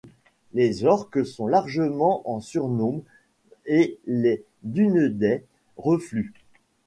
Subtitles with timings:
[0.53, 3.03] Les Orques sont largement en surnombre,
[3.67, 5.41] et les Dúnedain
[5.77, 6.33] refluent.